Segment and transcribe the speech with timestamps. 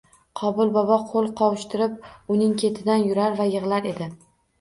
[0.39, 4.09] Qobil bobo qo‘l qovushtirib uning ketidan yurar va yig‘lar edi